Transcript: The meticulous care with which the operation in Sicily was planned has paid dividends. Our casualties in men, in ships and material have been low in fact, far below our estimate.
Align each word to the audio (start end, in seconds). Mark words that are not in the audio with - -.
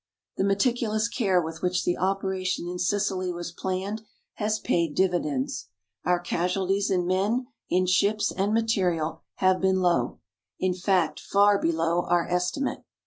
The 0.37 0.43
meticulous 0.43 1.07
care 1.07 1.39
with 1.39 1.61
which 1.61 1.83
the 1.85 1.95
operation 1.95 2.67
in 2.67 2.79
Sicily 2.79 3.31
was 3.31 3.51
planned 3.51 4.01
has 4.37 4.57
paid 4.57 4.95
dividends. 4.95 5.67
Our 6.05 6.19
casualties 6.19 6.89
in 6.89 7.05
men, 7.05 7.45
in 7.69 7.85
ships 7.85 8.31
and 8.31 8.51
material 8.51 9.21
have 9.35 9.61
been 9.61 9.79
low 9.79 10.17
in 10.57 10.73
fact, 10.73 11.19
far 11.19 11.61
below 11.61 12.05
our 12.07 12.27
estimate. 12.27 12.83